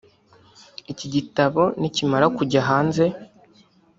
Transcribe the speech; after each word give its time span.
Iki 0.91 1.07
gitabo 1.13 1.61
nikimara 1.79 2.25
kujya 2.37 2.59
hanze 2.69 3.03